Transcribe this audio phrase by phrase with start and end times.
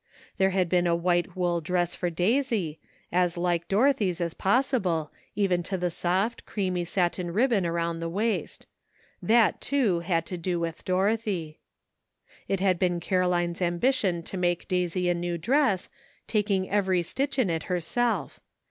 [0.39, 2.79] There had been a white wool dress for Daisy,
[3.11, 8.65] as like Dorothy's as possible, even to the soft, creamy satin ribbon around the waist.
[9.21, 11.59] That, too, had to do with Dorothy.
[12.47, 15.87] It had been Caroline's ambition to make Daisy a new dress,
[16.25, 18.39] taking every stitch in it herself.